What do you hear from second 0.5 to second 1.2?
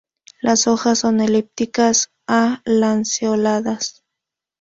hojas son